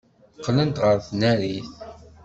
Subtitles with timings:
[0.39, 1.67] Qqlent ɣer tnarit.